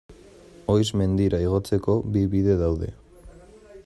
[0.75, 2.91] Oiz mendira igotzeko bi bide daude.